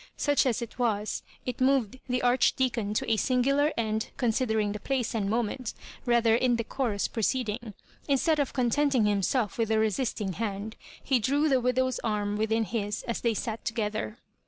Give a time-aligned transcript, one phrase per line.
[0.17, 4.79] Such as it was, it moved the Arch deacon to a singular, and, considering the
[4.79, 5.75] place and moment,
[6.07, 7.75] rather indecorous proceeding.
[8.07, 12.63] In stead of contenting himself with the resisting hand, he drew the widow's arm within
[12.63, 14.17] his as they sat together.